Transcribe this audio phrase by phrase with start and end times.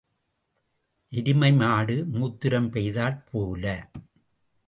[1.11, 3.65] எருமை மாடு மூத்திரம் பெய்தாற் போல.